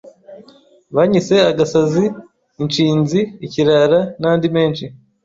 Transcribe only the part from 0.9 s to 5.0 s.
banyise agasazi, inshinzi, ikirara n’andi menshi.